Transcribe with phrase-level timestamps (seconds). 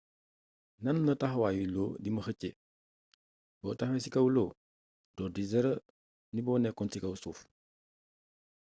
[0.83, 2.49] nanla taxawayu lo dima xeeccé
[3.61, 4.45] bo taxawé ci kaw lo
[5.15, 5.73] do diis dara
[6.35, 7.39] nib o nékkon ci kaw suuf